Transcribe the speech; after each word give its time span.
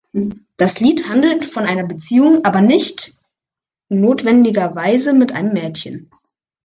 Das 0.57 0.79
Lied 0.79 1.09
handelt 1.09 1.45
von 1.45 1.65
einer 1.65 1.85
Beziehung, 1.85 2.43
aber 2.43 2.61
nicht 2.61 3.13
notwendigerweise 3.87 5.13
mit 5.13 5.31
einem 5.31 5.53
Mädchen. 5.53 6.09